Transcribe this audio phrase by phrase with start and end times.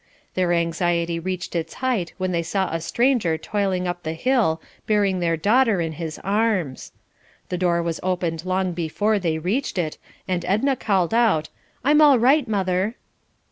[0.33, 5.19] Their anxiety reached its height when they saw a stranger toiling up the hill bearing
[5.19, 6.91] their daughter in his arms.
[7.49, 11.49] The door was opened long before they reached it, and Edna called out,
[11.85, 12.95] "I'm all right, mother."